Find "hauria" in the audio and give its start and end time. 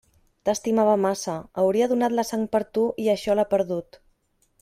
1.63-1.89